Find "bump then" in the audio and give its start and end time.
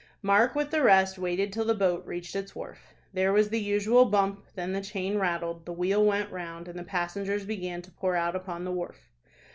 4.05-4.71